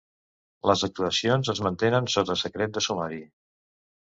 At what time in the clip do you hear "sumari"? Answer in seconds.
2.87-3.21